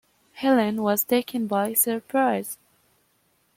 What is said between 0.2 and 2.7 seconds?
Helene was taken by surprise.